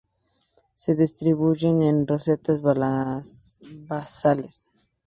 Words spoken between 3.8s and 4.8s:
basales.